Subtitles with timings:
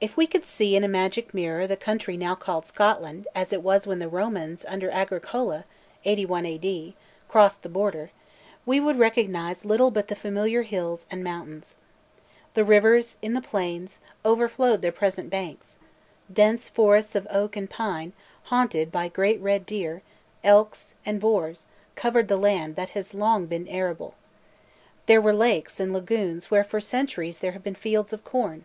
[0.00, 3.62] If we could see in a magic mirror the country now called Scotland as it
[3.62, 5.64] was when the Romans under Agricola
[6.04, 6.94] (81 A.D.)
[7.28, 8.10] crossed the Border,
[8.66, 11.76] we should recognise little but the familiar hills and mountains.
[12.54, 15.78] The rivers, in the plains, overflowed their present banks;
[16.32, 18.12] dense forests of oak and pine,
[18.44, 20.02] haunted by great red deer,
[20.44, 24.14] elks, and boars, covered land that has long been arable.
[25.06, 28.64] There were lakes and lagoons where for centuries there have been fields of corn.